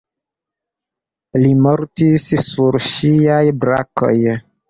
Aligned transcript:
Li 1.41 1.51
mortis 1.65 2.25
sur 2.45 2.79
ŝiaj 2.87 3.45
brakoj. 3.65 4.17